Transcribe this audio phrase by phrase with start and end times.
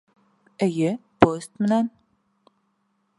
[0.67, 1.93] Эйе, поезд менән